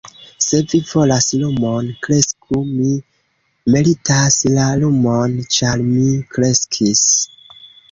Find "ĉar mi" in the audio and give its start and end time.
5.59-6.11